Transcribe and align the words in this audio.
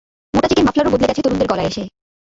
মোটা 0.33 0.47
চেকের 0.49 0.65
মাফলারও 0.67 0.93
বদলে 0.93 1.09
গেছে 1.09 1.23
তরুণদের 1.23 1.49
গলায় 1.51 1.69
এসে। 1.71 1.83